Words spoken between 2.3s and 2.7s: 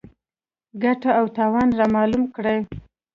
کړي.